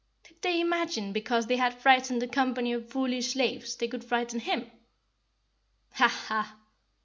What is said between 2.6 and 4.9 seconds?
of foolish slaves they could frighten him?